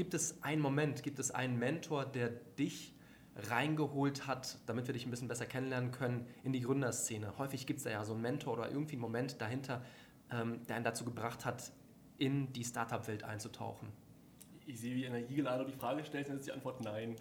[0.00, 2.94] Gibt es einen Moment, gibt es einen Mentor, der dich
[3.36, 7.36] reingeholt hat, damit wir dich ein bisschen besser kennenlernen können, in die Gründerszene?
[7.36, 9.84] Häufig gibt es da ja so einen Mentor oder irgendwie einen Moment dahinter,
[10.30, 11.70] ähm, der einen dazu gebracht hat,
[12.16, 13.88] in die Startup-Welt einzutauchen.
[14.64, 17.16] Ich sehe, wie Energiegeladen die Frage stellt, dann ist die Antwort nein.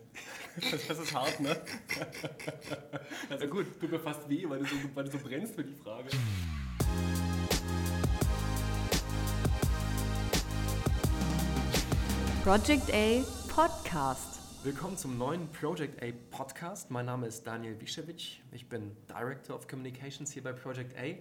[0.71, 1.61] Das, das ist hart, ne?
[3.29, 3.77] Also ja, gut.
[3.77, 6.07] Tut mir fast weh, weil du, so, weil du so brennst für die Frage.
[12.49, 14.39] Project A Podcast.
[14.63, 16.89] Willkommen zum neuen Project A Podcast.
[16.89, 18.39] Mein Name ist Daniel Wischewitsch.
[18.51, 21.13] Ich bin Director of Communications hier bei Project A,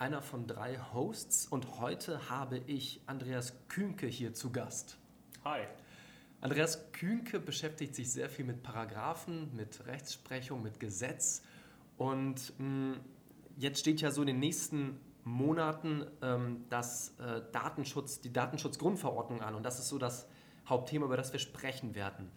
[0.00, 1.48] einer von drei Hosts.
[1.48, 4.98] Und heute habe ich Andreas Kühnke hier zu Gast.
[5.44, 5.62] Hi.
[6.40, 11.42] Andreas Kühnke beschäftigt sich sehr viel mit Paragraphen, mit Rechtsprechung, mit Gesetz.
[11.96, 13.00] Und mh, mm,
[13.56, 19.56] jetzt steht ja so in den nächsten Monaten ähm, das äh, Datenschutz, die Datenschutzgrundverordnung an.
[19.56, 20.28] Und das ist so das
[20.68, 22.30] Hauptthema, über das wir sprechen werden.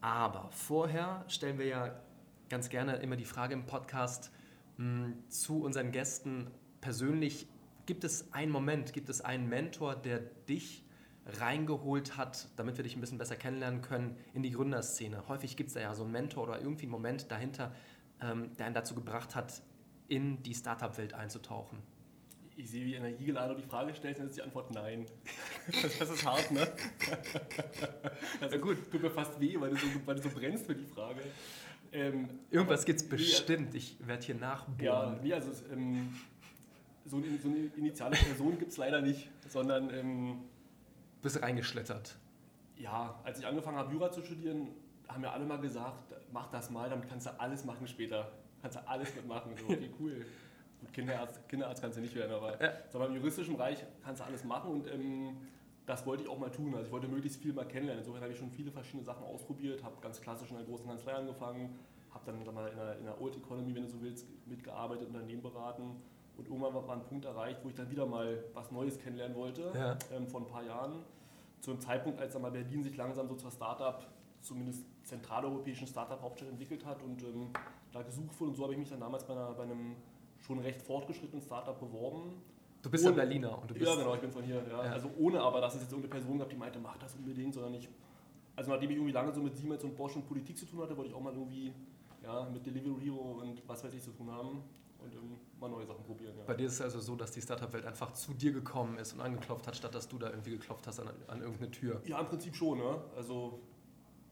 [0.00, 2.00] Aber vorher stellen wir ja
[2.48, 4.30] ganz gerne immer die Frage im Podcast
[4.76, 7.48] mh, hm, zu unseren Gästen persönlich,
[7.86, 10.84] gibt es einen Moment, gibt es einen Mentor, der dich
[11.26, 15.26] reingeholt hat, damit wir dich ein bisschen besser kennenlernen können in die Gründerszene?
[15.28, 17.72] Häufig gibt es da ja so einen Mentor oder irgendwie einen Moment dahinter,
[18.20, 19.62] ähm, der einen dazu gebracht hat,
[20.08, 21.82] in die Startup-Welt einzutauchen
[22.56, 25.06] ich sehe, wie Energiegeladen die Frage stellt, dann ist die Antwort nein.
[25.98, 26.66] Das ist hart, ne?
[28.40, 28.90] Also ja, gut.
[28.90, 31.20] Tut mir fast weh, weil du so, weil du so brennst für die Frage.
[31.92, 33.74] Ähm, Irgendwas gibt es bestimmt.
[33.74, 34.84] Ich werde hier nachbohren.
[34.84, 36.14] Ja, nee, also ähm,
[37.04, 39.92] so, eine, so, eine, initiale Person gibt es leider nicht, sondern...
[39.92, 40.40] Ähm,
[41.22, 42.16] Bist reingeschlittert.
[42.78, 44.68] Ja, als ich angefangen habe, Jura zu studieren,
[45.08, 48.32] haben mir alle mal gesagt, mach das mal, damit kannst du alles machen später.
[48.62, 49.52] Kannst du alles mitmachen.
[49.56, 50.26] So, okay, cool.
[50.92, 52.72] Kinderarzt, Kinderarzt kannst du nicht werden, aber ja.
[52.88, 55.36] sag im juristischen Bereich kannst du alles machen und ähm,
[55.86, 56.74] das wollte ich auch mal tun.
[56.74, 58.00] Also ich wollte möglichst viel mal kennenlernen.
[58.02, 61.12] Insofern habe ich schon viele verschiedene Sachen ausprobiert, habe ganz klassisch in einer großen Kanzlei
[61.12, 61.78] angefangen,
[62.10, 65.08] habe dann sag mal, in, einer, in einer Old Economy, wenn du so willst, mitgearbeitet,
[65.08, 66.02] Unternehmen beraten
[66.36, 69.72] und irgendwann war ein Punkt erreicht, wo ich dann wieder mal was Neues kennenlernen wollte,
[69.74, 69.96] ja.
[70.14, 71.02] ähm, vor ein paar Jahren.
[71.60, 74.06] Zu einem Zeitpunkt, als dann mal Berlin sich langsam so zur Startup,
[74.42, 77.50] zumindest zentraleuropäischen Startup-Hauptstadt entwickelt hat und ähm,
[77.92, 78.50] da gesucht wurde.
[78.50, 79.96] Und so habe ich mich dann damals bei, einer, bei einem
[80.40, 82.42] schon recht fortgeschrittenen Startup beworben.
[82.82, 83.86] Du bist ja Berliner und du bist.
[83.86, 84.62] Ja, genau, ich bin von hier.
[84.68, 84.84] Ja.
[84.84, 84.92] Ja.
[84.92, 87.74] Also ohne aber, dass es jetzt irgendeine Person gab, die meinte, mach das unbedingt, sondern
[87.74, 87.88] ich.
[88.54, 90.96] Also nachdem ich irgendwie lange so mit Siemens und Bosch und Politik zu tun hatte,
[90.96, 91.72] wollte ich auch mal irgendwie
[92.22, 94.62] ja, mit Delivery Hero und was weiß ich zu tun haben
[94.98, 96.34] und ähm, mal neue Sachen probieren.
[96.36, 96.44] Ja.
[96.44, 99.20] Bei dir ist es also so, dass die Startup-Welt einfach zu dir gekommen ist und
[99.20, 102.00] angeklopft hat, statt dass du da irgendwie geklopft hast an, an irgendeine Tür.
[102.06, 102.78] Ja, im Prinzip schon.
[102.78, 103.00] Ne?
[103.16, 103.60] Also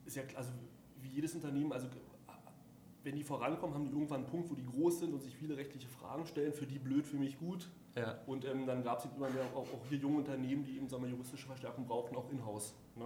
[0.05, 0.51] ist ja also
[1.01, 1.89] wie jedes Unternehmen, also
[3.05, 5.57] wenn die vorankommen, haben die irgendwann einen Punkt, wo die groß sind und sich viele
[5.57, 7.69] rechtliche Fragen stellen, für die blöd, für mich gut.
[7.95, 8.19] Ja.
[8.27, 11.05] Und ähm, dann gab es immer mehr auch, auch, hier junge Unternehmen, die eben sagen
[11.05, 12.75] wir, juristische Verstärkung brauchten, auch in-house.
[12.97, 13.05] Ne?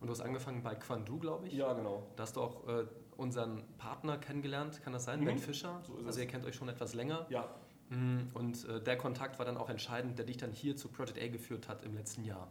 [0.00, 1.54] Und du hast angefangen bei Quandu, glaube ich.
[1.54, 2.06] Ja, genau.
[2.16, 2.84] Da hast du auch äh,
[3.16, 5.20] unseren Partner kennengelernt, kann das sein?
[5.20, 5.26] Mhm.
[5.26, 5.80] Ben Fischer.
[5.86, 7.26] So also ihr kennt euch schon etwas länger.
[7.30, 7.48] Ja.
[7.90, 8.28] Mhm.
[8.34, 11.28] Und äh, der Kontakt war dann auch entscheidend, der dich dann hier zu Project A
[11.28, 12.48] geführt hat im letzten Jahr.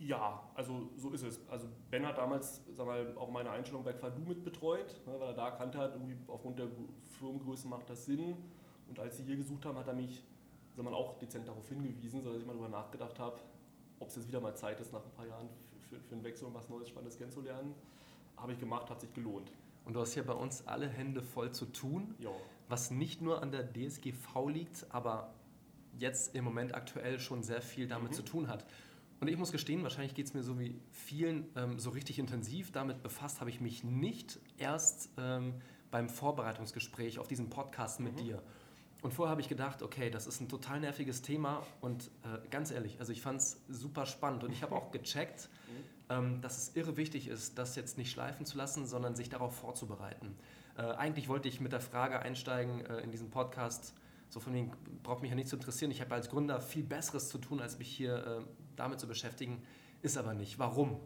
[0.00, 1.46] Ja, also so ist es.
[1.50, 5.28] Also Ben hat damals sag mal, auch meine Einstellung bei Quadu mit betreut, ne, weil
[5.28, 6.68] er da erkannt hat, irgendwie aufgrund der
[7.18, 8.34] Firmengröße macht das Sinn.
[8.88, 10.24] Und als sie hier gesucht haben, hat er mich
[10.74, 13.38] sag mal, auch dezent darauf hingewiesen, sodass ich mal darüber nachgedacht habe,
[13.98, 16.24] ob es jetzt wieder mal Zeit ist, nach ein paar Jahren für, für, für einen
[16.24, 17.74] Wechsel und was Neues, Spannendes kennenzulernen.
[18.38, 19.52] Habe ich gemacht, hat sich gelohnt.
[19.84, 22.34] Und du hast hier bei uns alle Hände voll zu tun, jo.
[22.68, 25.34] was nicht nur an der DSGV liegt, aber
[25.98, 28.14] jetzt im Moment aktuell schon sehr viel damit mhm.
[28.14, 28.64] zu tun hat.
[29.20, 32.72] Und ich muss gestehen, wahrscheinlich geht es mir so wie vielen ähm, so richtig intensiv
[32.72, 35.54] damit befasst, habe ich mich nicht erst ähm,
[35.90, 38.24] beim Vorbereitungsgespräch auf diesen Podcast mit mhm.
[38.24, 38.42] dir.
[39.02, 42.70] Und vorher habe ich gedacht, okay, das ist ein total nerviges Thema und äh, ganz
[42.70, 46.14] ehrlich, also ich fand es super spannend und ich habe auch gecheckt, mhm.
[46.14, 49.54] ähm, dass es irre wichtig ist, das jetzt nicht schleifen zu lassen, sondern sich darauf
[49.54, 50.34] vorzubereiten.
[50.76, 53.94] Äh, eigentlich wollte ich mit der Frage einsteigen äh, in diesen Podcast,
[54.28, 55.90] so von wegen, braucht mich ja nicht zu interessieren.
[55.90, 59.62] Ich habe als Gründer viel Besseres zu tun, als mich hier äh, damit zu beschäftigen.
[60.02, 60.58] Ist aber nicht.
[60.58, 60.98] Warum?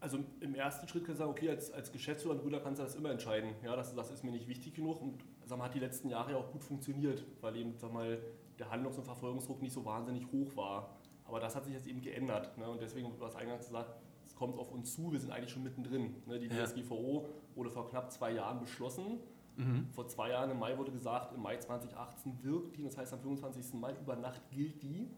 [0.00, 2.84] Also im ersten Schritt kannst du sagen, okay, als, als Geschäftsführer und Gründer kannst du
[2.84, 3.54] das immer entscheiden.
[3.62, 6.32] Ja, das, das ist mir nicht wichtig genug und sag mal, hat die letzten Jahre
[6.32, 8.18] ja auch gut funktioniert, weil eben sag mal,
[8.58, 10.98] der Handlungs- und Verfolgungsdruck nicht so wahnsinnig hoch war.
[11.24, 12.56] Aber das hat sich jetzt eben geändert.
[12.58, 12.68] Ne?
[12.68, 13.94] Und deswegen, du hast eingangs gesagt,
[14.26, 16.16] es kommt auf uns zu, wir sind eigentlich schon mittendrin.
[16.26, 16.38] Ne?
[16.38, 19.20] Die DSGVO wurde vor knapp zwei Jahren beschlossen
[19.56, 19.88] Mhm.
[19.92, 23.20] Vor zwei Jahren im Mai wurde gesagt, im Mai 2018 wirkt die, das heißt am
[23.20, 23.74] 25.
[23.74, 25.08] Mai über Nacht gilt die.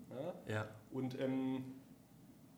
[0.46, 0.54] Ja.
[0.54, 0.68] ja.
[0.90, 1.64] Und ähm,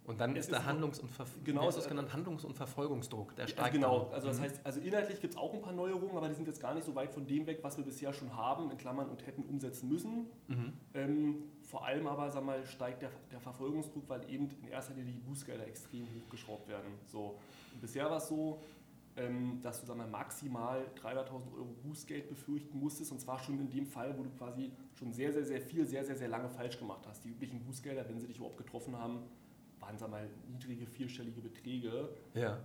[0.04, 2.12] Und dann ist der Handlungs- und, Verf genau, ist genannt?
[2.12, 3.74] Handlungs- und Verfolgungsdruck, der steigt.
[3.74, 4.14] genau, dann.
[4.14, 4.42] also das mhm.
[4.44, 6.84] heißt, also inhaltlich gibt es auch ein paar Neuerungen, aber die sind jetzt gar nicht
[6.84, 9.88] so weit von dem weg, was wir bisher schon haben, in Klammern und hätten umsetzen
[9.88, 10.26] müssen.
[10.48, 10.72] Mhm.
[10.94, 15.12] Ähm, vor allem aber, sag mal, steigt der, der Verfolgungsdruck, weil eben in erster Linie
[15.12, 16.94] die Bußgelder extrem hochgeschraubt werden.
[17.04, 17.38] So.
[17.74, 18.62] Und bisher war es so,
[19.62, 23.86] dass du sag mal, maximal 300.000 Euro Bußgeld befürchten musstest und zwar schon in dem
[23.86, 27.06] Fall, wo du quasi schon sehr, sehr, sehr viel, sehr, sehr, sehr lange falsch gemacht
[27.06, 27.24] hast.
[27.24, 29.24] Die üblichen Bußgelder, wenn sie dich überhaupt getroffen haben,
[29.80, 32.10] waren sag mal, niedrige vierstellige Beträge.
[32.34, 32.58] Ja.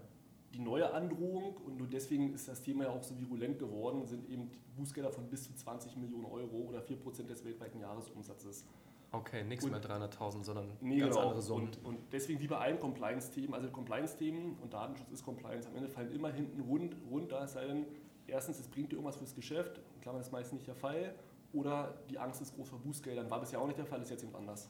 [0.53, 4.29] Die neue Androhung, und nur deswegen ist das Thema ja auch so virulent geworden, sind
[4.29, 8.65] eben Bußgelder von bis zu 20 Millionen Euro oder 4% des weltweiten Jahresumsatzes.
[9.13, 11.27] Okay, nichts mehr 300.000, sondern nee, ganz genau.
[11.27, 11.67] andere Summen.
[11.67, 15.87] Und, und, deswegen wie bei allen Compliance-Themen, also Compliance-Themen und Datenschutz ist Compliance, am Ende
[15.87, 17.85] fallen immer hinten rund, runter, es sei denn,
[18.25, 21.13] erstens, es bringt dir irgendwas fürs Geschäft, in Klammern ist meist nicht der Fall,
[21.53, 24.23] oder die Angst ist groß vor Bußgeldern, war bisher auch nicht der Fall, ist jetzt
[24.23, 24.67] eben anders.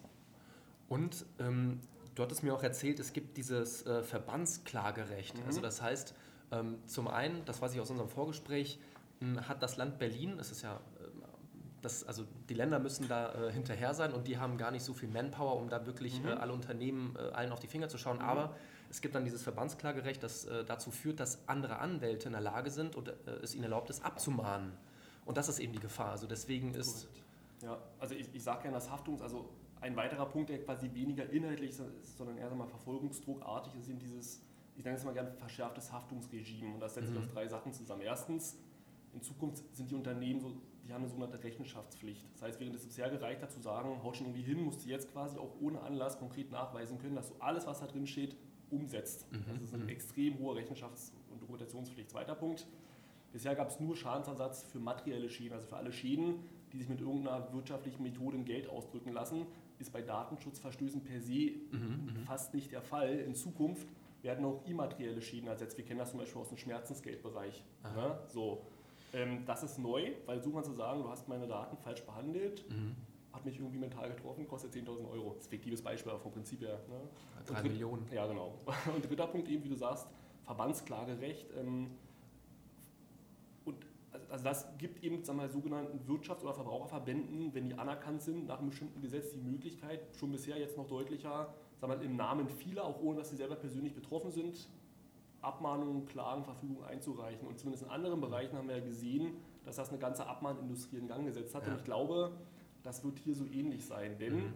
[0.89, 1.80] Und ähm,
[2.13, 5.39] du hattest mir auch erzählt, es gibt dieses äh, Verbandsklagerecht.
[5.39, 5.46] Mhm.
[5.46, 6.13] Also das heißt,
[6.51, 8.78] ähm, zum einen, das weiß ich aus unserem Vorgespräch,
[9.48, 10.81] hat das Land Berlin, es ist ja,
[11.84, 14.94] das, also die Länder müssen da äh, hinterher sein und die haben gar nicht so
[14.94, 16.30] viel Manpower, um da wirklich mhm.
[16.30, 18.18] Äh, alle Unternehmen äh, allen auf die Finger zu schauen.
[18.18, 18.24] Mhm.
[18.24, 18.56] Aber
[18.90, 22.70] es gibt dann dieses Verbandsklagerecht, das äh, dazu führt, dass andere Anwälte in der Lage
[22.70, 23.10] sind und
[23.42, 24.74] es ihnen erlaubt ist, abzumahnen.
[25.26, 26.12] Und das ist eben die Gefahr.
[26.12, 27.08] Also deswegen ist.
[27.62, 29.50] Ja, also ich, ich sage gerne, dass Haftungs-, also
[29.82, 34.42] ein weiterer Punkt, der quasi weniger inhaltlich ist, sondern eher mal verfolgungsdruckartig ist, eben dieses,
[34.76, 36.76] ich nenne es mal gerne verschärftes Haftungsregime.
[36.76, 37.24] Und das setzt sich mhm.
[37.24, 38.02] aus drei Sachen zusammen.
[38.02, 38.58] Erstens,
[39.14, 40.54] in Zukunft sind die Unternehmen so,
[40.84, 42.26] die haben eine sogenannte Rechenschaftspflicht.
[42.34, 44.90] Das heißt, während es bisher gereicht hat zu sagen, haut schon irgendwie hin, musst du
[44.90, 48.36] jetzt quasi auch ohne Anlass konkret nachweisen können, dass du alles, was da drin steht,
[48.70, 49.32] umsetzt.
[49.32, 49.44] Mhm.
[49.54, 49.90] Das ist eine mhm.
[49.90, 52.10] extrem hohe Rechenschafts- und Dokumentationspflicht.
[52.10, 52.68] Zweiter Punkt,
[53.32, 56.40] bisher gab es nur Schadensersatz für materielle Schäden, also für alle Schäden,
[56.74, 59.46] die sich mit irgendeiner wirtschaftlichen Methode in Geld ausdrücken lassen
[59.80, 63.20] ist bei Datenschutzverstößen per se mhm, mhm, fast nicht der Fall.
[63.20, 63.88] In Zukunft
[64.22, 65.78] werden auch immaterielle Schäden ersetzt.
[65.78, 67.64] Wir kennen das zum Beispiel aus dem Schmerzensgeldbereich.
[67.84, 68.20] Ne?
[68.28, 68.66] So,
[69.13, 72.69] ähm, das ist neu, weil so kannst du sagen, du hast meine Daten falsch behandelt,
[72.69, 72.95] mhm.
[73.31, 75.30] hat mich irgendwie mental getroffen, kostet 10.000 Euro.
[75.30, 76.80] Das ist ein fiktives Beispiel, aber vom Prinzip her.
[76.89, 77.00] Ne?
[77.45, 78.06] Drei Millionen.
[78.12, 78.60] Ja, genau.
[78.94, 80.07] Und dritter Punkt eben, wie du sagst,
[80.44, 81.48] Verbandsklagerecht.
[81.57, 81.92] Ähm,
[84.30, 88.60] also das gibt eben sagen wir, sogenannten Wirtschafts- oder Verbraucherverbänden, wenn die anerkannt sind, nach
[88.60, 92.83] einem bestimmten Gesetz die Möglichkeit, schon bisher jetzt noch deutlicher, sagen wir, im Namen vieler,
[92.83, 94.68] auch ohne dass sie selber persönlich betroffen sind,
[95.44, 97.48] Abmahnungen, Klagen, Verfügungen einzureichen.
[97.48, 101.07] Und zumindest in anderen Bereichen haben wir ja gesehen, dass das eine ganze Abmahnindustrie in
[101.07, 101.66] Gang gesetzt hat.
[101.66, 101.74] Ja.
[101.74, 102.31] Und ich glaube,
[102.84, 104.18] das wird hier so ähnlich sein.
[104.18, 104.54] Denn mhm.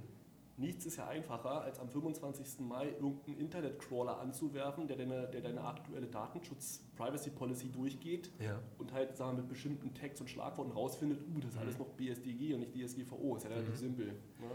[0.59, 2.61] Nichts ist ja einfacher, als am 25.
[2.61, 8.59] Mai irgendeinen Internet-Crawler anzuwerfen, der deine, der deine aktuelle Datenschutz-Privacy-Policy durchgeht ja.
[8.79, 11.61] und halt sagen wir, mit bestimmten Tags und Schlagworten rausfindet, uh, das ist mhm.
[11.61, 13.35] alles noch BSDG und nicht DSGVO.
[13.35, 13.77] Ist ja relativ mhm.
[13.77, 14.07] simpel.
[14.07, 14.49] Ne?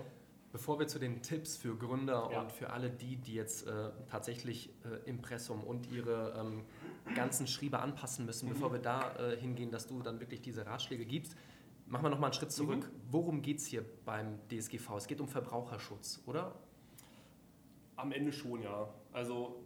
[0.52, 2.43] Bevor wir zu den Tipps für Gründer ja.
[2.43, 6.64] und für alle die, die jetzt äh, tatsächlich äh, Impressum und ihre ähm,
[7.14, 8.52] ganzen Schriebe anpassen müssen, mhm.
[8.52, 11.34] bevor wir da äh, hingehen, dass du dann wirklich diese Ratschläge gibst,
[11.93, 12.90] Machen wir nochmal einen Schritt zurück.
[12.90, 13.00] Mhm.
[13.10, 14.96] Worum geht es hier beim DSGV?
[14.96, 16.54] Es geht um Verbraucherschutz, oder?
[17.96, 18.88] Am Ende schon, ja.
[19.12, 19.62] Also,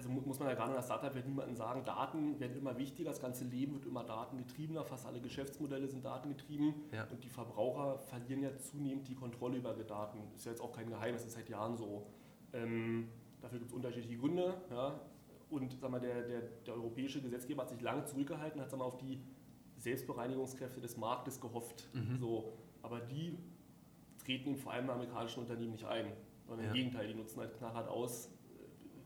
[0.00, 3.20] also muss man ja gerade in der Startup-Welt niemandem sagen, Daten werden immer wichtiger, das
[3.20, 7.06] ganze Leben wird immer datengetriebener, fast alle Geschäftsmodelle sind datengetrieben ja.
[7.10, 10.18] und die Verbraucher verlieren ja zunehmend die Kontrolle über die Daten.
[10.34, 12.06] Ist ja jetzt auch kein Geheimnis, ist seit Jahren so.
[12.54, 13.08] Ähm,
[13.42, 14.54] dafür gibt es unterschiedliche Gründe.
[14.70, 15.00] Ja.
[15.50, 18.86] Und sag mal, der, der, der europäische Gesetzgeber hat sich lange zurückgehalten, hat sag mal,
[18.86, 19.20] auf die
[19.76, 21.88] Selbstbereinigungskräfte des Marktes gehofft.
[21.92, 22.18] Mhm.
[22.18, 23.36] So, aber die
[24.24, 26.12] treten vor allem amerikanischen Unternehmen nicht ein,
[26.46, 26.70] sondern ja.
[26.70, 28.30] im Gegenteil, die nutzen halt knallhart aus.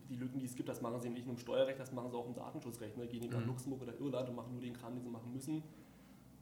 [0.08, 2.16] Die Lücken, die es gibt, das machen sie nicht nur im Steuerrecht, das machen sie
[2.16, 2.96] auch im Datenschutzrecht.
[2.96, 3.06] Ne?
[3.06, 3.34] Gehen die mhm.
[3.34, 5.62] nach Luxemburg oder Irland und machen nur den Kram, den sie machen müssen.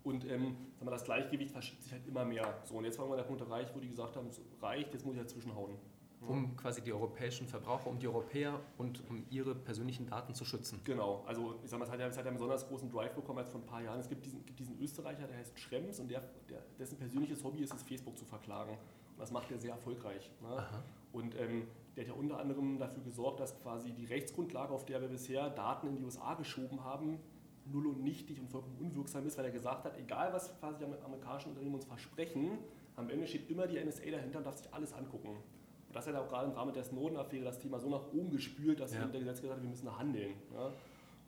[0.05, 2.61] Und ähm, wir, das Gleichgewicht verschiebt sich halt immer mehr.
[2.65, 5.07] So, und jetzt war mal der Punkt erreicht, wo die gesagt haben, es reicht, jetzt
[5.07, 5.79] muss ich dazwischen hauen
[6.27, 10.81] um quasi die europäischen Verbraucher, um die Europäer und um ihre persönlichen Daten zu schützen.
[10.85, 13.15] Genau, also ich sag mal, es hat ja, es hat ja einen besonders großen Drive
[13.15, 14.01] bekommen als vor ein paar Jahren.
[14.01, 17.61] Es gibt diesen, gibt diesen Österreicher, der heißt Schrems und der, der, dessen persönliches Hobby
[17.63, 18.73] ist es, Facebook zu verklagen.
[18.73, 20.31] Und das macht er sehr erfolgreich.
[20.41, 20.67] Ne?
[21.13, 25.01] Und ähm, der hat ja unter anderem dafür gesorgt, dass quasi die Rechtsgrundlage, auf der
[25.01, 27.19] wir bisher Daten in die USA geschoben haben,
[27.67, 30.85] null und nichtig und vollkommen unwirksam ist, weil er gesagt hat, egal was quasi die
[30.85, 32.59] amerikanischen Unternehmen uns versprechen,
[32.97, 35.29] am Ende steht immer die NSA dahinter und darf sich alles angucken.
[35.29, 38.81] Und das hat auch gerade im Rahmen der Snowden-Affäre das Thema so nach oben gespült,
[38.81, 39.05] dass ja.
[39.05, 40.35] der Gesetzgeber sagt, wir müssen handeln.
[40.53, 40.73] Ja?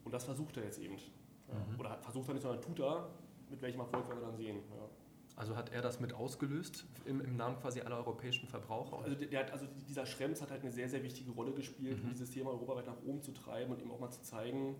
[0.03, 0.95] Und das versucht er jetzt eben.
[0.95, 1.79] Mhm.
[1.79, 3.07] Oder versucht er nicht, sondern tut er.
[3.49, 4.57] Mit welchem Erfolg werden wir dann sehen.
[4.71, 4.89] Ja.
[5.35, 8.99] Also hat er das mit ausgelöst im, im Namen quasi aller europäischen Verbraucher?
[9.03, 11.97] Also, der, der hat, also dieser Schrems hat halt eine sehr, sehr wichtige Rolle gespielt,
[11.99, 12.05] mhm.
[12.05, 14.75] um dieses Thema europaweit nach oben zu treiben und eben auch mal zu zeigen,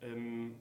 [0.00, 0.54] ähm,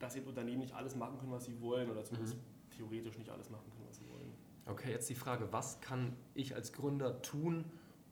[0.00, 2.76] dass eben Unternehmen nicht alles machen können, was sie wollen oder zumindest mhm.
[2.76, 4.32] theoretisch nicht alles machen können, was sie wollen.
[4.66, 7.64] Okay, jetzt die Frage, was kann ich als Gründer tun,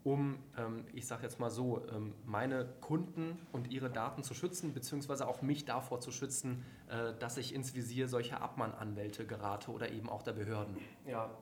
[0.06, 4.72] um, ähm, ich sage jetzt mal so, ähm, meine Kunden und ihre Daten zu schützen,
[4.72, 9.90] beziehungsweise auch mich davor zu schützen, äh, dass ich ins Visier solcher Abmahnanwälte gerate oder
[9.90, 10.76] eben auch der Behörden?
[11.06, 11.36] Ja,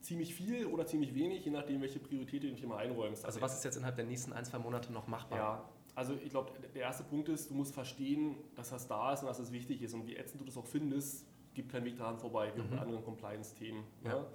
[0.00, 3.26] ziemlich viel oder ziemlich wenig, je nachdem, welche Priorität du dem Thema einräumst.
[3.26, 5.38] Also was ist jetzt innerhalb der nächsten ein, zwei Monate noch machbar?
[5.38, 9.20] Ja, also ich glaube, der erste Punkt ist, du musst verstehen, dass das da ist
[9.20, 9.92] und dass das wichtig ist.
[9.92, 12.68] Und wie ätzend du das auch findest, gibt keinen Weg daran vorbei, wie mhm.
[12.68, 13.84] auch bei anderen Compliance-Themen.
[14.02, 14.10] Ja.
[14.10, 14.26] ja.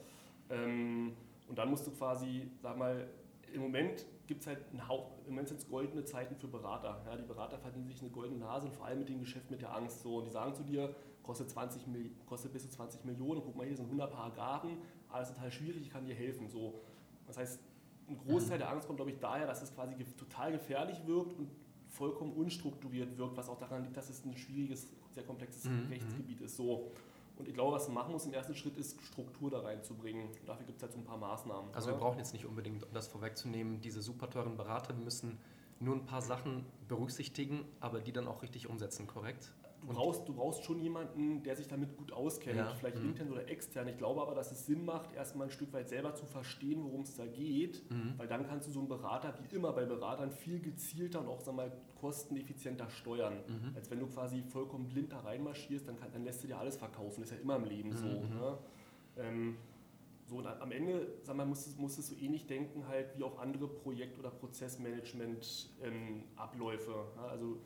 [0.51, 3.07] Ähm, und dann musst du quasi, sag mal,
[3.53, 7.01] im Moment gibt es halt einen Hauch, im Moment sind es goldene Zeiten für Berater.
[7.05, 9.61] Ja, die Berater verdienen sich eine goldene Nase und vor allem mit dem Geschäft mit
[9.61, 10.01] der Angst.
[10.01, 11.83] So, und die sagen zu dir, kostet, 20,
[12.25, 14.77] kostet bis zu 20 Millionen, guck mal, hier sind 100 Paragraphen,
[15.09, 16.47] alles total schwierig, ich kann dir helfen.
[16.47, 16.79] So.
[17.25, 17.59] Das heißt,
[18.09, 18.61] ein Großteil mhm.
[18.61, 21.49] der Angst kommt, glaube ich, daher, dass es quasi total gefährlich wirkt und
[21.89, 25.87] vollkommen unstrukturiert wirkt, was auch daran liegt, dass es ein schwieriges, sehr komplexes mhm.
[25.89, 26.55] Rechtsgebiet ist.
[26.55, 26.91] So.
[27.38, 30.29] Und ich glaube, was man machen muss im ersten Schritt, ist Struktur da reinzubringen.
[30.39, 31.74] Und dafür gibt es halt so ein paar Maßnahmen.
[31.74, 34.94] Also wir brauchen jetzt nicht unbedingt, um das vorwegzunehmen, diese super teuren Berater.
[34.94, 35.38] Müssen
[35.79, 39.53] nur ein paar Sachen berücksichtigen, aber die dann auch richtig umsetzen, korrekt?
[39.81, 42.74] du brauchst, du brauchst schon jemanden, der sich damit gut auskennt, ja.
[42.75, 43.10] vielleicht mhm.
[43.10, 43.88] intern oder extern.
[43.88, 47.01] Ich glaube aber, dass es Sinn macht, erstmal ein Stück weit selber zu verstehen, worum
[47.01, 48.13] es da geht, mhm.
[48.17, 51.41] weil dann kannst du so einen Berater, wie immer bei Beratern, viel gezielter und auch
[51.41, 53.34] sag mal, kosteneffizienter steuern.
[53.48, 53.75] Mhm.
[53.75, 56.77] Als wenn du quasi vollkommen blind da reinmarschierst, dann, kann, dann lässt du dir alles
[56.77, 57.22] verkaufen.
[57.22, 58.05] Das ist ja immer im Leben so.
[58.05, 58.39] Mhm.
[58.39, 58.57] Ne?
[59.17, 59.57] Ähm,
[60.27, 63.24] so, und am Ende sag mal, musst, du, musst du so ähnlich denken, halt wie
[63.24, 66.91] auch andere Projekt- oder Prozessmanagement-Abläufe.
[66.91, 67.27] Ähm, ja?
[67.27, 67.57] Also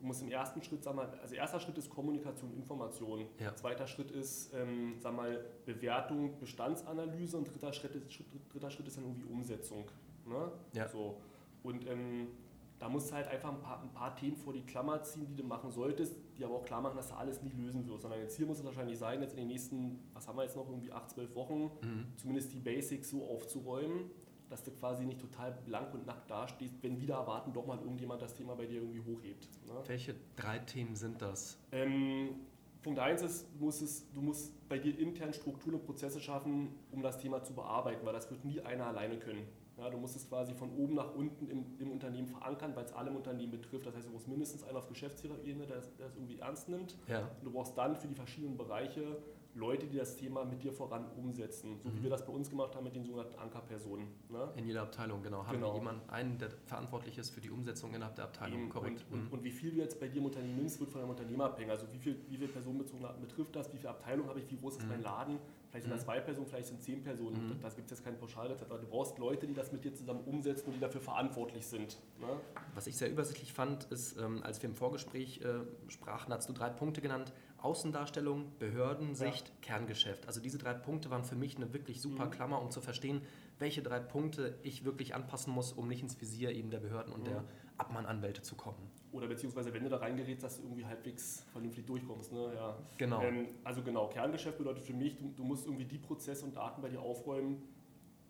[0.00, 3.26] du musst im ersten Schritt, sag mal, also erster Schritt ist Kommunikation, Information.
[3.38, 3.54] Ja.
[3.54, 8.08] Zweiter Schritt ist, ähm, sag mal, Bewertung, Bestandsanalyse und dritter Schritt ist,
[8.52, 9.88] dritter Schritt ist dann irgendwie Umsetzung.
[10.26, 10.50] Ne?
[10.72, 10.88] Ja.
[10.88, 11.20] So.
[11.62, 12.32] Und ähm,
[12.78, 15.34] da musst du halt einfach ein paar, ein paar, Themen vor die Klammer ziehen, die
[15.34, 18.02] du machen solltest, die aber auch klar machen, dass du alles nie lösen wirst.
[18.02, 20.56] Sondern jetzt hier muss es wahrscheinlich sein, jetzt in den nächsten, was haben wir jetzt
[20.56, 22.06] noch, irgendwie acht, zwölf Wochen, mhm.
[22.16, 24.10] zumindest die Basics so aufzuräumen,
[24.48, 28.22] dass du quasi nicht total blank und nackt dastehst, wenn wieder erwarten doch mal irgendjemand
[28.22, 29.48] das Thema bei dir irgendwie hochhebt.
[29.66, 29.74] Ne?
[29.86, 31.58] Welche drei Themen sind das?
[31.72, 32.36] Ähm,
[32.82, 36.74] Punkt 1 ist, du musst, es, du musst bei dir intern Strukturen und Prozesse schaffen,
[36.92, 39.46] um das Thema zu bearbeiten, weil das wird nie einer alleine können.
[39.78, 42.92] Ja, du musst es quasi von oben nach unten im, im Unternehmen verankern, weil es
[42.92, 43.86] alle im Unternehmen betrifft.
[43.86, 46.96] Das heißt, du brauchst mindestens einen auf Geschäftsführerebene, der, das irgendwie ernst nimmt.
[47.06, 47.20] Ja.
[47.20, 49.18] Und du brauchst dann für die verschiedenen Bereiche
[49.54, 51.98] Leute, die das Thema mit dir voran umsetzen, so mhm.
[51.98, 54.06] wie wir das bei uns gemacht haben mit den sogenannten Ankerpersonen.
[54.28, 54.48] Ne?
[54.56, 55.44] In jeder Abteilung, genau.
[55.44, 55.72] Haben genau.
[55.72, 58.70] wir jemanden, einen, der verantwortlich ist für die Umsetzung innerhalb der Abteilung, Eben.
[58.70, 59.04] korrekt.
[59.10, 59.26] Und, mhm.
[59.26, 61.46] und, und, wie viel du jetzt bei dir im Unternehmen nimmst, wird von deinem Unternehmer
[61.46, 61.70] abhängen.
[61.70, 64.76] Also wie viel, wie viel personenbezogen betrifft das, wie viele Abteilungen habe ich, wie groß
[64.76, 64.90] ist mhm.
[64.90, 65.38] mein Laden,
[65.70, 66.06] vielleicht sind das mhm.
[66.06, 67.48] zwei Personen, vielleicht sind zehn Personen.
[67.48, 67.60] Mhm.
[67.60, 70.20] Das gibt es jetzt kein Pauschalrezept, aber du brauchst Leute, die das mit dir zusammen
[70.24, 71.98] umsetzen und die dafür verantwortlich sind.
[72.20, 72.28] Ne?
[72.74, 76.52] Was ich sehr übersichtlich fand, ist, ähm, als wir im Vorgespräch äh, sprachen, hast du
[76.52, 77.32] drei Punkte genannt.
[77.58, 79.54] Außendarstellung, Behördensicht, ja.
[79.62, 80.26] Kerngeschäft.
[80.26, 82.30] Also diese drei Punkte waren für mich eine wirklich super mhm.
[82.30, 83.22] Klammer, um zu verstehen,
[83.58, 87.22] welche drei Punkte ich wirklich anpassen muss, um nicht ins Visier eben der Behörden und
[87.22, 87.30] mhm.
[87.30, 87.44] der
[87.76, 88.90] Abmahnanwälte zu kommen.
[89.10, 92.32] Oder beziehungsweise wenn du da reingerätst, dass du irgendwie halbwegs vernünftig durchkommst.
[92.32, 92.52] Ne?
[92.54, 92.78] Ja.
[92.96, 93.22] Genau.
[93.22, 96.80] Ähm, also genau, Kerngeschäft bedeutet für mich, du, du, musst irgendwie die Prozesse und Daten
[96.82, 97.62] bei dir aufräumen,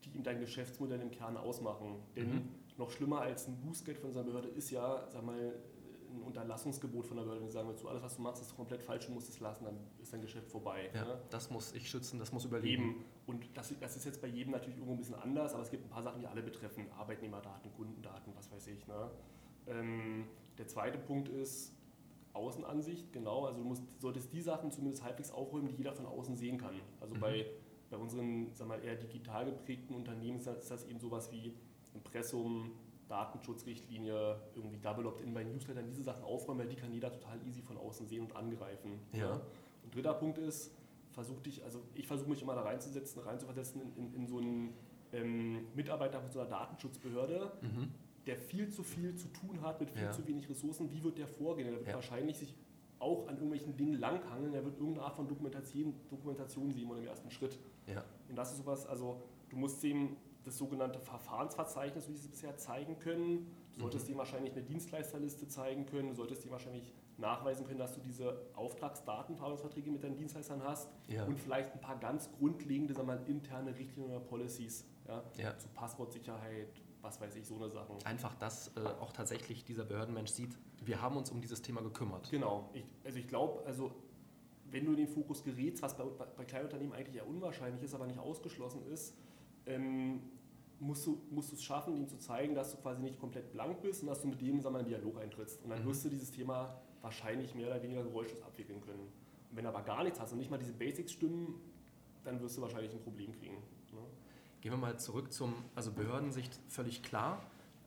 [0.04, 1.96] die ihm dein Geschäftsmodell im Kern ausmachen.
[2.16, 2.48] Denn mhm.
[2.78, 5.54] noch schlimmer als ein Bußgeld von seiner Behörde ist ja, sag mal,
[6.18, 9.06] ein Unterlassungsgebot von der Behörde, sie sagen, du alles, was du machst, ist komplett falsch,
[9.06, 10.90] du musst es lassen, dann ist dein Geschäft vorbei.
[10.94, 11.18] Ja, ne?
[11.30, 12.90] Das muss ich schützen, das muss überleben.
[12.90, 13.04] Eben.
[13.26, 15.84] Und das, das, ist jetzt bei jedem natürlich irgendwo ein bisschen anders, aber es gibt
[15.84, 16.86] ein paar Sachen, die alle betreffen.
[16.98, 18.86] Arbeitnehmerdaten, Kundendaten, was weiß ich.
[18.86, 19.10] Ne?
[19.66, 20.24] Ähm,
[20.56, 21.72] der zweite Punkt ist
[22.32, 23.46] Außenansicht, genau.
[23.46, 26.74] Also du musst, solltest die Sachen zumindest halbwegs aufräumen, die jeder von außen sehen kann.
[27.00, 27.20] Also mhm.
[27.20, 27.46] bei,
[27.90, 31.54] bei unseren sagen wir, eher digital geprägten Unternehmen ist das eben sowas wie
[31.94, 32.72] Impressum,
[33.08, 37.62] Datenschutzrichtlinie, irgendwie Double Opt-in bei Newslettern, diese Sachen aufräumen, weil die kann jeder total easy
[37.62, 39.00] von außen sehen und angreifen.
[39.12, 39.18] Ja.
[39.18, 39.40] ja.
[39.84, 40.74] Und dritter Punkt ist,
[41.12, 44.74] versuch dich, also ich versuche mich immer da reinzusetzen, reinzuversetzen in, in, in so einen
[45.12, 47.92] ähm, Mitarbeiter von so einer Datenschutzbehörde, mhm.
[48.26, 50.12] der viel zu viel zu tun hat mit viel ja.
[50.12, 50.90] zu wenig Ressourcen.
[50.92, 51.68] Wie wird der vorgehen?
[51.68, 51.94] Der wird ja.
[51.94, 52.54] wahrscheinlich sich
[52.98, 57.30] auch an irgendwelchen Dingen langhangeln, der wird irgendeine Art von Dokumentation, Dokumentation sehen im ersten
[57.30, 57.58] Schritt.
[57.86, 58.04] Ja.
[58.28, 60.16] Und das ist sowas, also du musst sehen,
[60.48, 63.54] das sogenannte Verfahrensverzeichnis, wie sie es bisher zeigen können.
[63.74, 64.12] Du solltest mhm.
[64.12, 68.40] dir wahrscheinlich eine Dienstleisterliste zeigen können, du solltest dir wahrscheinlich nachweisen können, dass du diese
[68.54, 71.24] Auftragsdatenverarbeitungsverträge mit deinen Dienstleistern hast ja.
[71.24, 75.58] und vielleicht ein paar ganz grundlegende sagen wir mal, interne Richtlinien oder Policies ja, ja.
[75.58, 77.92] zu Passwortsicherheit, was weiß ich, so eine Sache.
[78.04, 82.30] Einfach, dass äh, auch tatsächlich dieser Behördenmensch sieht, wir haben uns um dieses Thema gekümmert.
[82.30, 82.70] Genau.
[82.72, 83.92] Ich, also ich glaube, also
[84.70, 87.82] wenn du in den Fokus gerätst, was bei, bei, bei kleinen Unternehmen eigentlich eher unwahrscheinlich
[87.82, 89.14] ist, aber nicht ausgeschlossen ist,
[89.66, 90.22] ähm,
[90.80, 93.82] musst du, musst du es schaffen, ihnen zu zeigen, dass du quasi nicht komplett blank
[93.82, 95.62] bist und dass du mit denen sagen wir, einen Dialog eintrittst.
[95.62, 95.88] Und dann mhm.
[95.88, 99.00] wirst du dieses Thema wahrscheinlich mehr oder weniger geräuschlos abwickeln können.
[99.50, 101.60] Und wenn du aber gar nichts hast und nicht mal diese Basics stimmen,
[102.24, 103.56] dann wirst du wahrscheinlich ein Problem kriegen.
[103.92, 104.00] Ne?
[104.60, 107.42] Gehen wir mal zurück zum, also Behördensicht völlig klar.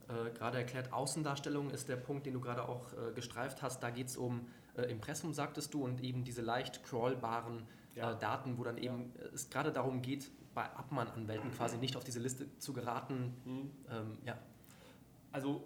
[0.08, 3.82] Äh, gerade erklärt, Außendarstellung ist der Punkt, den du gerade auch äh, gestreift hast.
[3.82, 4.46] Da geht es um
[4.76, 7.62] äh, Impressum, sagtest du, und eben diese leicht crawlbaren
[7.94, 8.14] äh, ja.
[8.14, 9.26] Daten, wo dann eben ja.
[9.32, 13.34] es gerade darum geht, bei Abmahnanwälten quasi nicht auf diese Liste zu geraten.
[13.44, 13.70] Mhm.
[13.90, 14.38] Ähm, ja.
[15.30, 15.64] Also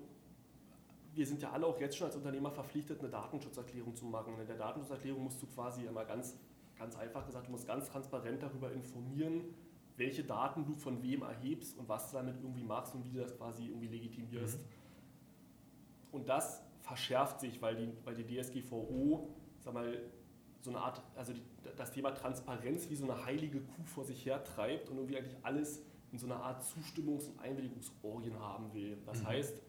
[1.16, 4.35] wir sind ja alle auch jetzt schon als Unternehmer verpflichtet, eine Datenschutzerklärung zu machen.
[4.35, 6.38] Und in der Datenschutzerklärung musst du quasi immer ganz,
[6.78, 9.45] ganz einfach gesagt, du musst ganz transparent darüber informieren,
[9.97, 13.18] welche Daten du von wem erhebst und was du damit irgendwie machst und wie du
[13.18, 14.59] das quasi irgendwie legitimierst.
[14.59, 14.64] Mhm.
[16.12, 19.99] Und das verschärft sich, weil die, weil die DSGVO, sag mal,
[20.66, 21.42] so eine Art, also die,
[21.76, 25.37] das Thema Transparenz wie so eine heilige Kuh vor sich her treibt und irgendwie eigentlich
[25.42, 25.82] alles
[26.12, 28.99] in so einer Art Zustimmungs- und Einwilligungsorgien haben will.
[29.06, 29.28] Das mhm.
[29.28, 29.62] heißt,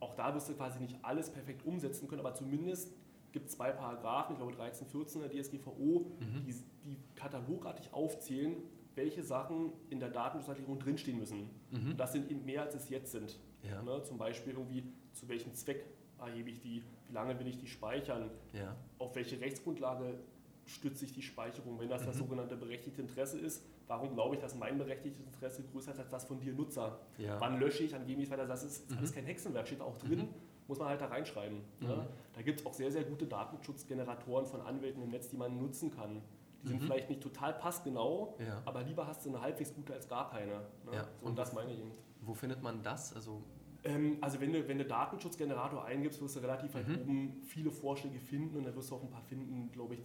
[0.00, 2.92] auch da wirst du quasi nicht alles perfekt umsetzen können, aber zumindest
[3.32, 6.44] gibt es zwei Paragraphen, ich glaube 13, 14 der DSGVO, mhm.
[6.46, 8.56] die, die katalogartig aufzählen,
[8.94, 11.50] welche Sachen in der Datenschutzerklärung drinstehen müssen.
[11.70, 11.96] Mhm.
[11.96, 13.38] das sind eben mehr, als es jetzt sind.
[13.62, 13.82] Ja.
[13.82, 15.84] Ne, zum Beispiel irgendwie, zu welchem Zweck
[16.18, 18.76] erhebe ich die, wie lange will ich die speichern, ja.
[18.98, 20.18] auf welche Rechtsgrundlage
[20.66, 22.06] stützt sich die Speicherung, wenn das mhm.
[22.06, 26.10] das sogenannte berechtigte Interesse ist, warum glaube ich, dass mein berechtigtes Interesse größer ist als
[26.10, 27.00] das von dir Nutzer?
[27.16, 27.40] Ja.
[27.40, 28.98] Wann lösche ich, an wem ich weiter, das ist mhm.
[28.98, 30.28] alles kein Hexenwerk, steht auch drin, mhm.
[30.68, 31.58] muss man halt da reinschreiben.
[31.80, 31.96] Ne?
[31.96, 32.02] Mhm.
[32.34, 35.90] Da gibt es auch sehr, sehr gute Datenschutzgeneratoren von Anwälten im Netz, die man nutzen
[35.90, 36.22] kann.
[36.62, 36.86] Die sind mhm.
[36.86, 38.60] vielleicht nicht total passgenau, ja.
[38.64, 40.52] aber lieber hast du eine halbwegs gute als gar keine.
[40.52, 40.92] Ne?
[40.92, 41.04] Ja.
[41.04, 41.92] So, und, und das meine ich eben.
[42.20, 43.14] Wo findet man das?
[43.14, 43.42] Also
[43.84, 47.00] ähm, also wenn du, wenn du Datenschutzgenerator eingibst, wirst du relativ weit mhm.
[47.00, 50.02] oben viele Vorschläge finden und dann wirst du auch ein paar finden, glaube ich,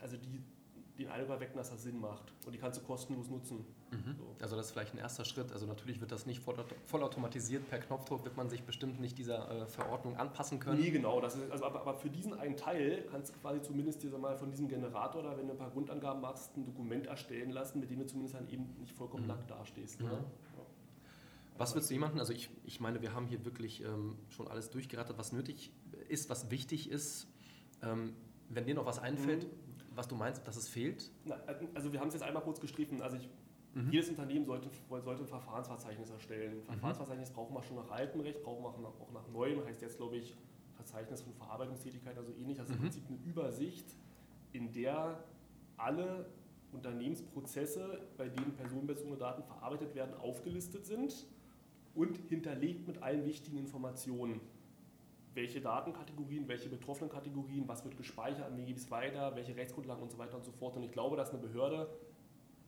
[0.00, 0.42] also die
[0.98, 2.32] den Eindruck erwecken, dass das Sinn macht.
[2.44, 3.64] Und die kannst du kostenlos nutzen.
[3.90, 4.16] Mhm.
[4.16, 4.36] So.
[4.40, 5.52] Also das ist vielleicht ein erster Schritt.
[5.52, 6.42] Also natürlich wird das nicht
[6.86, 10.80] vollautomatisiert per Knopfdruck, wird man sich bestimmt nicht dieser äh, Verordnung anpassen können.
[10.80, 11.20] Nee, genau.
[11.20, 14.36] Das ist, also, aber, aber, für diesen einen Teil kannst du quasi zumindest dir mal
[14.36, 17.90] von diesem Generator oder wenn du ein paar Grundangaben machst, ein Dokument erstellen lassen, mit
[17.90, 19.28] dem du zumindest dann eben nicht vollkommen mhm.
[19.28, 20.00] nackt dastehst.
[20.00, 20.08] Ne?
[20.08, 20.55] Mhm.
[21.58, 24.70] Was würdest du jemanden, also ich, ich meine, wir haben hier wirklich ähm, schon alles
[24.70, 25.72] durchgerattert, was nötig
[26.08, 27.28] ist, was wichtig ist.
[27.82, 28.14] Ähm,
[28.48, 31.10] wenn dir noch was einfällt, mhm was du meinst, dass es fehlt?
[31.24, 31.36] Na,
[31.74, 33.02] also wir haben es jetzt einmal kurz gestriffen.
[33.02, 33.28] Also ich,
[33.74, 33.90] mhm.
[33.90, 36.52] jedes Unternehmen sollte, sollte ein Verfahrensverzeichnis erstellen.
[36.52, 36.66] Ein mhm.
[36.66, 39.64] Verfahrensverzeichnis brauchen wir schon nach altem Recht, brauchen wir auch nach neuem.
[39.64, 40.36] Heißt jetzt, glaube ich,
[40.74, 42.58] Verzeichnis von Verarbeitungstätigkeit, also ähnlich.
[42.58, 42.76] Das ist mhm.
[42.76, 43.96] im Prinzip eine Übersicht,
[44.52, 45.24] in der
[45.78, 46.26] alle
[46.72, 51.26] Unternehmensprozesse, bei denen personenbezogene Daten verarbeitet werden, aufgelistet sind
[51.96, 54.40] und hinterlegt mit allen wichtigen Informationen
[55.36, 60.02] welche Datenkategorien, welche betroffenen Kategorien, was wird gespeichert, an wen ich es weiter, welche Rechtsgrundlagen
[60.02, 60.76] und so weiter und so fort.
[60.76, 61.88] Und ich glaube, dass eine Behörde,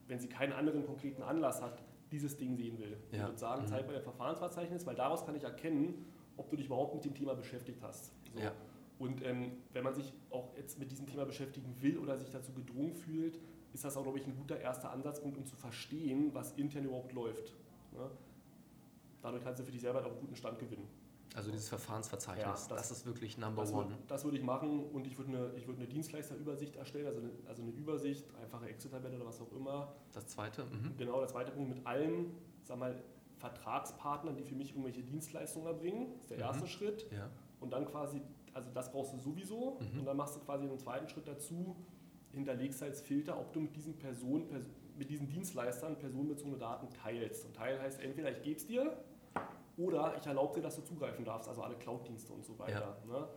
[0.06, 2.98] wenn sie keinen anderen konkreten Anlass hat, dieses Ding sehen will.
[3.10, 3.18] Ja.
[3.18, 3.68] Ich würde sagen, mhm.
[3.68, 6.04] zeig mir ein Verfahrensverzeichnis, weil daraus kann ich erkennen,
[6.36, 8.12] ob du dich überhaupt mit dem Thema beschäftigt hast.
[8.34, 8.38] So.
[8.38, 8.52] Ja.
[8.98, 12.52] Und ähm, wenn man sich auch jetzt mit diesem Thema beschäftigen will oder sich dazu
[12.52, 13.40] gedrungen fühlt,
[13.72, 17.12] ist das auch, glaube ich, ein guter erster Ansatzpunkt, um zu verstehen, was intern überhaupt
[17.12, 17.54] läuft.
[17.92, 18.10] Ne?
[19.22, 20.88] Dadurch kannst du für dich selber auch einen guten Stand gewinnen.
[21.34, 23.90] Also dieses Verfahrensverzeichnis, ja, das, das, ist wirklich Number das One.
[23.90, 27.20] Würde, das würde ich machen und ich würde eine, ich würde eine Dienstleisterübersicht erstellen, also
[27.20, 29.94] eine, also eine Übersicht, einfache Excel-Tabelle oder was auch immer.
[30.12, 30.64] Das zweite?
[30.64, 30.96] Mhm.
[30.96, 32.32] Genau, der zweite Punkt mit allen,
[32.64, 33.02] sag mal,
[33.36, 36.08] Vertragspartnern, die für mich irgendwelche Dienstleistungen erbringen.
[36.14, 36.44] Das ist der mhm.
[36.44, 37.06] erste Schritt.
[37.12, 37.30] Ja.
[37.60, 39.78] Und dann quasi, also das brauchst du sowieso.
[39.80, 40.00] Mhm.
[40.00, 41.76] Und dann machst du quasi einen zweiten Schritt dazu,
[42.32, 44.66] hinterlegst als Filter, ob du mit diesen Personen,
[44.98, 47.46] mit diesen Dienstleistern personenbezogene Daten teilst.
[47.46, 48.96] Und Teil heißt entweder ich gebe es dir
[49.76, 52.98] oder ich erlaube dir, dass du zugreifen darfst, also alle Cloud-Dienste und so weiter.
[53.08, 53.18] Ja.
[53.18, 53.28] Ne?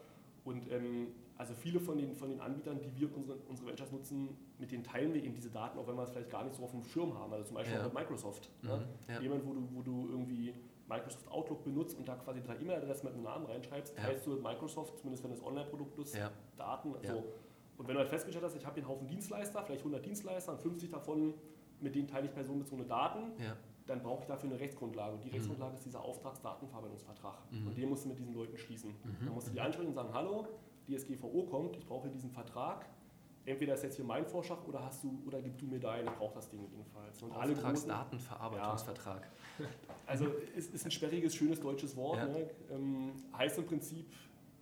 [0.43, 4.38] Und ähm, also viele von den, von den Anbietern, die wir unsere, unsere Ventures nutzen,
[4.58, 6.63] mit denen teilen wir eben diese Daten, auch wenn wir es vielleicht gar nicht so
[6.63, 7.32] auf dem Schirm haben.
[7.34, 7.84] Also zum Beispiel ja.
[7.84, 8.50] mit Microsoft.
[8.62, 8.69] Ne?
[8.69, 8.76] Mhm.
[8.80, 8.88] Ne?
[9.08, 9.21] Ja.
[9.21, 10.54] Jemand, wo du, wo du irgendwie
[10.88, 14.43] Microsoft Outlook benutzt und da quasi drei E-Mail-Adressen mit einem Namen reinschreibst, teilst du mit
[14.43, 16.32] Microsoft, zumindest wenn es Online-Produkt ist, ja.
[16.58, 16.93] Daten.
[17.04, 17.24] So.
[17.82, 20.52] Und wenn du halt festgestellt hast, ich habe hier einen Haufen Dienstleister, vielleicht 100 Dienstleister
[20.52, 21.34] und 50 davon,
[21.80, 23.32] mit denen teile ich personenbezogene Daten,
[23.88, 25.15] dann brauche ich dafür eine Rechtsgrundlage.
[25.15, 25.34] Und die mhm.
[25.34, 27.39] Rechtsgrundlage ist dieser Auftragsdatenverarbeitungsvertrag.
[27.50, 27.65] Mhm.
[27.65, 28.91] Und den musst du mit diesen Leuten schließen.
[28.91, 29.26] Mhm.
[29.26, 30.48] Dann musst du die ansprechen und sagen, hallo,
[30.88, 32.86] die SGVO kommt, ich brauche diesen Vertrag.
[33.46, 36.13] Entweder ist jetzt hier mein Vorschlag oder hast du oder gib du mir deinen, ich
[36.13, 37.24] brauche das Ding jedenfalls.
[37.24, 39.28] Und Auftragsdatenverarbeitungsvertrag.
[39.58, 39.65] Ja.
[40.06, 42.17] Also ist, ist ein sperriges, schönes deutsches Wort.
[42.17, 42.28] Ja.
[42.28, 42.48] Ne?
[42.70, 44.06] Ähm, heißt im Prinzip,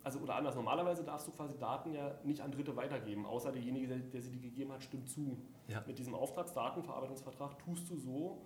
[0.02, 3.88] also oder anders, normalerweise darfst du quasi Daten ja nicht an Dritte weitergeben, außer derjenige,
[3.88, 5.38] der, der sie dir gegeben hat, stimmt zu.
[5.68, 5.82] Ja.
[5.86, 8.40] Mit diesem Auftragsdatenverarbeitungsvertrag tust du so,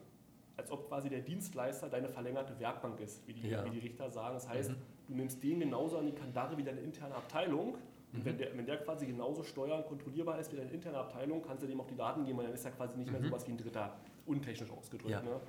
[0.56, 3.64] als ob quasi der Dienstleister deine verlängerte Werkbank ist, wie die, ja.
[3.64, 4.34] wie die Richter sagen.
[4.34, 4.76] Das heißt, mhm.
[5.08, 7.74] du nimmst den genauso an die Kandare wie deine interne Abteilung.
[8.12, 8.24] Und mhm.
[8.24, 11.66] wenn, der, wenn der quasi genauso steuern, kontrollierbar ist wie deine interne Abteilung, kannst du
[11.66, 13.26] dem auch die Daten geben, weil dann ist er quasi nicht mehr mhm.
[13.26, 15.10] sowas wie ein Dritter, untechnisch ausgedrückt.
[15.10, 15.22] Ja.
[15.22, 15.40] Ne?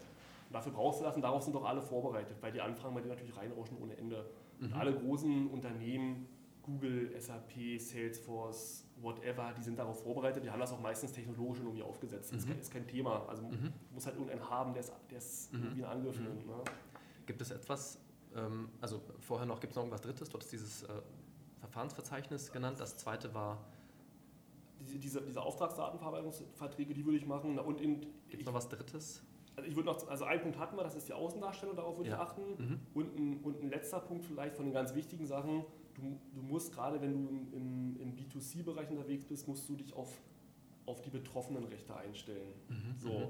[0.51, 3.09] dafür brauchst du das und darauf sind doch alle vorbereitet, weil die Anfragen bei dir
[3.09, 4.25] natürlich reinrauschen ohne Ende.
[4.59, 4.77] Und mhm.
[4.77, 6.27] alle großen Unternehmen,
[6.63, 11.83] Google, SAP, Salesforce, whatever, die sind darauf vorbereitet, die haben das auch meistens technologisch irgendwie
[11.83, 12.33] aufgesetzt.
[12.33, 13.27] Das ist kein Thema.
[13.27, 13.71] Also mhm.
[13.93, 14.83] muss halt irgendeinen haben, der
[15.17, 15.59] es mhm.
[15.59, 16.25] irgendwie in Angriff mhm.
[16.25, 16.47] nimmt.
[16.47, 16.53] Ne?
[17.25, 17.99] Gibt es etwas,
[18.35, 20.29] ähm, also vorher noch, gibt es noch irgendwas Drittes?
[20.29, 20.87] Du hast dieses äh,
[21.59, 22.79] Verfahrensverzeichnis genannt.
[22.79, 23.63] Das zweite war
[24.79, 27.59] diese, diese, diese Auftragsdatenverarbeitungsverträge, die würde ich machen.
[28.29, 29.23] Gibt es noch was Drittes?
[29.55, 32.09] Also ich würde noch, also einen Punkt hatten wir, das ist die Außendarstellung, darauf würde
[32.09, 32.15] ja.
[32.15, 32.41] ich achten.
[32.57, 32.79] Mhm.
[32.93, 35.63] Und, ein, und ein letzter Punkt vielleicht von den ganz wichtigen Sachen,
[35.95, 39.93] du, du musst gerade, wenn du im, im, im B2C-Bereich unterwegs bist, musst du dich
[39.93, 40.21] auf,
[40.85, 42.53] auf die betroffenen Rechte einstellen.
[42.69, 42.95] Mhm.
[42.97, 43.09] So.
[43.09, 43.27] Mhm.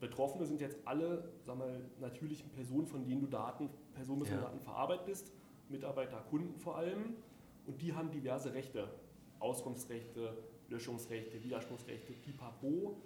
[0.00, 4.48] Betroffene sind jetzt alle, sag mal, natürlichen Personen, von denen du Daten, personenbezogene ja.
[4.48, 5.32] Daten verarbeitest,
[5.68, 7.16] Mitarbeiter, Kunden vor allem.
[7.66, 8.88] Und die haben diverse Rechte.
[9.38, 10.36] Auskunftsrechte,
[10.68, 12.96] Löschungsrechte, Widerspruchsrechte, pipapo.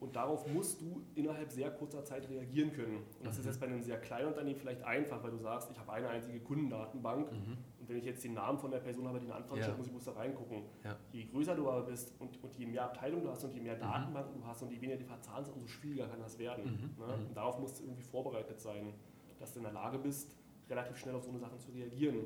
[0.00, 2.96] Und darauf musst du innerhalb sehr kurzer Zeit reagieren können.
[2.96, 3.40] Und das mhm.
[3.40, 6.08] ist jetzt bei einem sehr kleinen Unternehmen vielleicht einfach, weil du sagst, ich habe eine
[6.08, 7.58] einzige Kundendatenbank mhm.
[7.80, 9.64] und wenn ich jetzt den Namen von der Person habe, die eine Anfrage ja.
[9.64, 10.62] stellt, muss ich muss da reingucken.
[10.82, 10.96] Ja.
[11.12, 13.76] Je größer du aber bist und, und je mehr Abteilungen du hast und je mehr
[13.76, 13.80] mhm.
[13.80, 16.64] Datenbanken du hast und je weniger die verzahnt sind, umso schwieriger kann das werden.
[16.64, 17.06] Mhm.
[17.06, 17.16] Ne?
[17.16, 17.26] Mhm.
[17.28, 18.94] Und darauf musst du irgendwie vorbereitet sein,
[19.38, 20.34] dass du in der Lage bist,
[20.70, 22.24] relativ schnell auf so eine Sachen zu reagieren.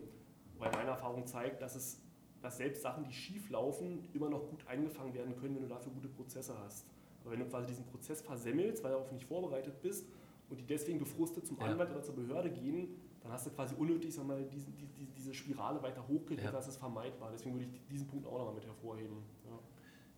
[0.59, 2.05] Weil meine Erfahrung zeigt, dass es
[2.45, 5.91] dass selbst Sachen, die schief laufen, immer noch gut eingefangen werden können, wenn du dafür
[5.93, 6.87] gute Prozesse hast.
[7.25, 10.07] Aber wenn du quasi diesen Prozess versemmelst, weil du darauf nicht vorbereitet bist
[10.51, 11.65] und die deswegen gefrustet zum ja.
[11.65, 12.89] Anwalt oder zur Behörde gehen,
[13.23, 16.53] dann hast du quasi unnötig sag mal, diese, diese, diese Spirale weiter hochgeklettert, ja.
[16.53, 17.31] das ist vermeidbar.
[17.33, 19.17] Deswegen würde ich diesen Punkt auch nochmal mit hervorheben.
[19.47, 19.59] Ja.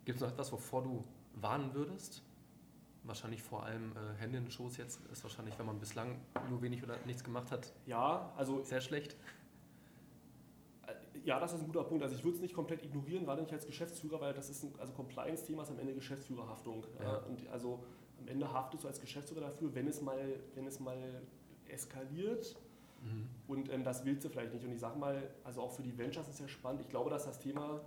[0.05, 2.23] Gibt es noch etwas, wovor du warnen würdest?
[3.05, 6.19] Wahrscheinlich vor allem äh, Hände in den Schoß jetzt ist wahrscheinlich, wenn man bislang
[6.51, 7.73] nur wenig oder nichts gemacht hat.
[7.87, 8.64] Ja, also.
[8.64, 9.16] Sehr schlecht.
[11.26, 12.04] Ja, das ist ein guter Punkt.
[12.04, 14.72] Also ich würde es nicht komplett ignorieren, gerade nicht als Geschäftsführer, weil das ist ein,
[14.78, 16.86] also Compliance-Thema ist am Ende Geschäftsführerhaftung.
[17.02, 17.16] Ja.
[17.18, 17.82] Und also
[18.20, 20.96] am Ende haftest du als Geschäftsführer dafür, wenn es mal, wenn es mal
[21.68, 22.56] eskaliert.
[23.02, 23.26] Mhm.
[23.48, 24.64] Und ähm, das willst du vielleicht nicht.
[24.64, 26.82] Und ich sage mal, also auch für die Ventures ist es ja spannend.
[26.82, 27.80] Ich glaube, dass das Thema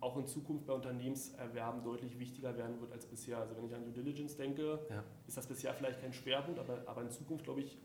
[0.00, 3.38] auch in Zukunft bei Unternehmenserwerben deutlich wichtiger werden wird als bisher.
[3.38, 5.02] Also wenn ich an Due Diligence denke, ja.
[5.26, 7.78] ist das bisher vielleicht kein Schwerpunkt, aber, aber in Zukunft glaube ich,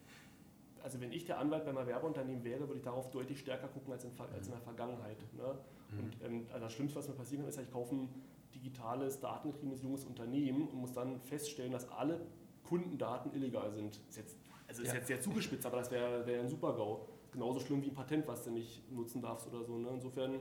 [0.83, 4.03] also wenn ich der Anwalt beim Erwerbeunternehmen wäre, würde ich darauf deutlich stärker gucken als
[4.03, 5.17] in, als in der Vergangenheit.
[5.33, 5.57] Ne?
[5.91, 5.99] Mhm.
[5.99, 8.09] Und ähm, also das Schlimmste, was mir passieren kann, ist, ich kaufe ein
[8.53, 12.21] digitales, datengetriebenes junges Unternehmen und muss dann feststellen, dass alle
[12.63, 13.99] Kundendaten illegal sind.
[14.09, 14.37] Ist jetzt,
[14.67, 14.95] also ist ja.
[14.95, 17.07] jetzt sehr zugespitzt, aber das wäre wär ein Super-GAU.
[17.31, 19.77] Genauso schlimm wie ein Patent, was du nicht nutzen darfst oder so.
[19.77, 19.89] Ne?
[19.93, 20.39] Insofern,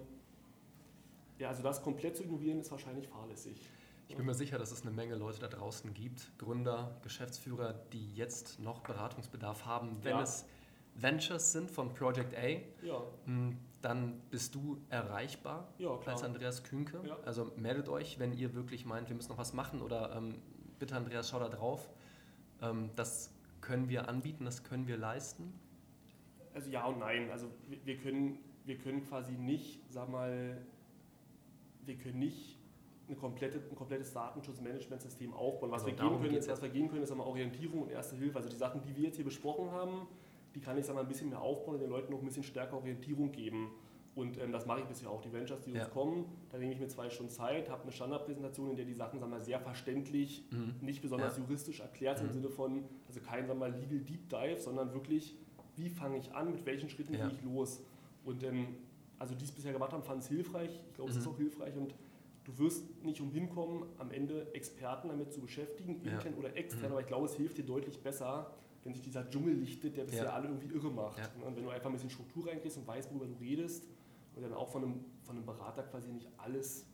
[1.38, 3.60] ja, also das komplett zu ignorieren, ist wahrscheinlich fahrlässig.
[4.08, 8.14] Ich bin mir sicher, dass es eine Menge Leute da draußen gibt, Gründer, Geschäftsführer, die
[8.14, 10.02] jetzt noch Beratungsbedarf haben.
[10.02, 10.22] Wenn ja.
[10.22, 10.46] es
[10.94, 12.48] Ventures sind von Project A,
[12.84, 13.02] ja.
[13.26, 17.00] Hm, dann bist du erreichbar ja, als Andreas Kühnke.
[17.24, 20.34] Also meldet euch, wenn ihr wirklich meint, wir müssen noch was machen oder ähm,
[20.78, 21.88] bitte Andreas, schau da drauf.
[22.60, 25.52] Ähm, das können wir anbieten, das können wir leisten.
[26.54, 27.30] Also ja und nein.
[27.30, 27.52] Also
[27.84, 30.60] wir können, wir können quasi nicht, sag mal,
[31.84, 32.57] wir können nicht
[33.08, 35.70] eine komplette, ein komplettes Datenschutzmanagementsystem aufbauen.
[35.70, 38.16] Was, also wir gehen können, ist, was wir gehen können, ist einmal Orientierung und Erste
[38.16, 38.36] Hilfe.
[38.36, 40.06] Also die Sachen, die wir jetzt hier besprochen haben,
[40.54, 42.76] die kann ich sagen, ein bisschen mehr aufbauen und den Leuten noch ein bisschen stärker
[42.76, 43.70] Orientierung geben.
[44.14, 45.20] Und ähm, das mache ich bisher auch.
[45.22, 45.84] Die Ventures, die ja.
[45.84, 48.94] uns kommen, da nehme ich mir zwei Stunden Zeit, habe eine Standardpräsentation, in der die
[48.94, 50.74] Sachen sagen wir, sehr verständlich, mhm.
[50.80, 51.44] nicht besonders ja.
[51.44, 52.26] juristisch erklärt mhm.
[52.26, 55.36] im Sinne von, also kein sagen wir, Legal Deep Dive, sondern wirklich,
[55.76, 57.28] wie fange ich an, mit welchen Schritten ja.
[57.28, 57.84] gehe ich los.
[58.24, 58.74] Und ähm,
[59.18, 60.82] also die es bisher gemacht haben, fanden es hilfreich.
[60.88, 61.16] Ich glaube, mhm.
[61.16, 61.94] es ist auch hilfreich und
[62.48, 66.38] du wirst nicht umhin kommen, am Ende Experten damit zu beschäftigen, intern ja.
[66.38, 66.92] oder extern, mhm.
[66.92, 68.50] aber ich glaube, es hilft dir deutlich besser,
[68.84, 70.32] wenn sich dieser Dschungel lichtet, der bisher ja.
[70.32, 71.18] alle irgendwie irre macht.
[71.18, 71.46] Ja.
[71.46, 73.84] Und wenn du einfach ein bisschen Struktur reinkriegst und weißt, worüber du redest
[74.34, 76.86] und dann auch von einem, von einem Berater quasi nicht alles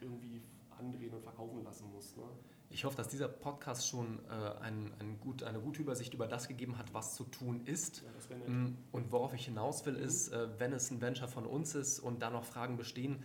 [0.00, 2.16] irgendwie andrehen und verkaufen lassen musst.
[2.16, 2.24] Ne?
[2.70, 6.48] Ich hoffe, dass dieser Podcast schon äh, ein, ein gut, eine gute Übersicht über das
[6.48, 8.02] gegeben hat, was zu tun ist.
[8.30, 10.04] Ja, mm, und worauf ich hinaus will, mhm.
[10.04, 13.22] ist, äh, wenn es ein Venture von uns ist und da noch Fragen bestehen,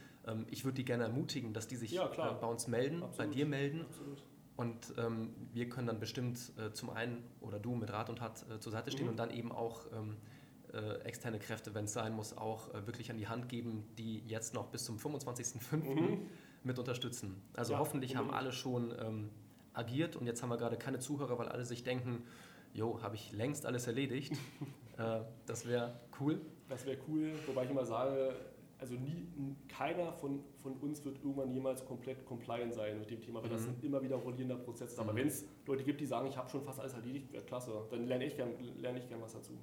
[0.49, 3.17] ich würde die gerne ermutigen, dass die sich ja, äh, bei uns melden, Absolut.
[3.17, 3.81] bei dir melden.
[3.81, 4.23] Absolut.
[4.57, 8.43] Und ähm, wir können dann bestimmt äh, zum einen oder du mit Rat und Tat
[8.49, 9.11] äh, zur Seite stehen mhm.
[9.11, 10.17] und dann eben auch ähm,
[10.73, 14.23] äh, externe Kräfte, wenn es sein muss, auch äh, wirklich an die Hand geben, die
[14.27, 15.75] jetzt noch bis zum 25.05.
[15.75, 16.29] Mhm.
[16.63, 17.41] mit unterstützen.
[17.53, 18.33] Also ja, hoffentlich unbedingt.
[18.33, 19.29] haben alle schon ähm,
[19.73, 22.23] agiert und jetzt haben wir gerade keine Zuhörer, weil alle sich denken,
[22.73, 24.33] jo, habe ich längst alles erledigt.
[24.97, 26.41] äh, das wäre cool.
[26.67, 28.35] Das wäre cool, wobei ich immer sage,
[28.79, 29.27] also nie,
[29.67, 33.53] keiner von, von uns wird irgendwann jemals komplett compliant sein mit dem Thema, weil mhm.
[33.53, 34.99] das ein immer wieder rollierender Prozess ist.
[34.99, 35.17] Aber mhm.
[35.17, 38.05] wenn es Leute gibt, die sagen, ich habe schon fast alles erledigt, wäre klasse, dann
[38.05, 39.53] lerne ich gern, lerne ich gern was dazu.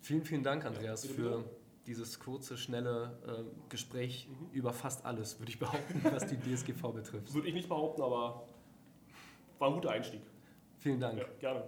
[0.00, 1.44] Vielen, vielen Dank, Andreas, ja, für
[1.86, 4.50] dieses kurze, schnelle äh, Gespräch mhm.
[4.52, 7.34] über fast alles, würde ich behaupten, was die DSGV betrifft.
[7.34, 8.46] Würde ich nicht behaupten, aber
[9.58, 10.22] war ein guter Einstieg.
[10.78, 11.18] Vielen Dank.
[11.18, 11.64] Ja, gerne.